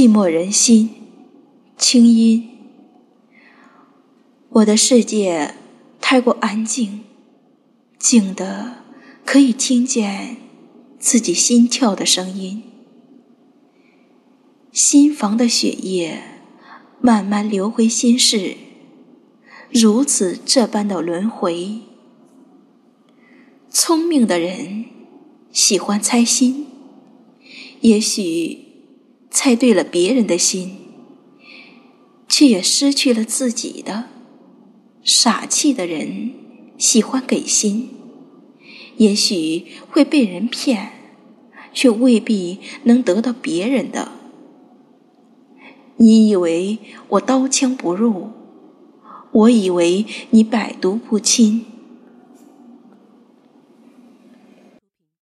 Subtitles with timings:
[0.00, 0.88] 寂寞人心，
[1.76, 2.48] 清音。
[4.48, 5.56] 我的世界
[6.00, 7.00] 太过安静，
[7.98, 8.76] 静的
[9.26, 10.38] 可以听见
[10.98, 12.62] 自己心跳的声音。
[14.72, 16.22] 心房的血液
[17.02, 18.56] 慢慢流回心室，
[19.70, 21.80] 如此这般的轮回。
[23.68, 24.86] 聪明的人
[25.52, 26.66] 喜欢猜心，
[27.82, 28.69] 也许
[29.30, 30.76] 猜对了别人的心，
[32.28, 34.06] 却也失去了自己的。
[35.02, 36.32] 傻气的人
[36.76, 37.88] 喜欢给心，
[38.98, 40.92] 也许会被人骗，
[41.72, 44.12] 却未必能得到别人的。
[45.96, 48.30] 你以为我刀枪不入，
[49.32, 51.64] 我以为你百毒不侵。